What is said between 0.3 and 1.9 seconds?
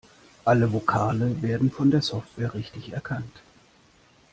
Alle Vokale werden